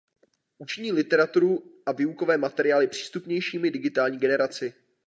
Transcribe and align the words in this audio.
Učiní 0.57 0.91
literaturu 0.91 1.79
a 1.85 1.91
výukové 1.91 2.37
materiály 2.37 2.87
přístupnějšími 2.87 3.71
digitální 3.71 4.17
generaci. 4.17 4.73